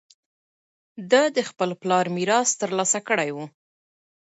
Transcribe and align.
ده 1.11 1.21
د 1.35 1.37
خپل 1.49 1.69
پلار 1.81 2.05
میراث 2.15 2.49
ترلاسه 2.61 2.99
کړی 3.07 3.29
و 3.35 3.37